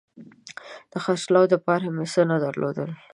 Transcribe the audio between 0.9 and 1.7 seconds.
د خرڅلاو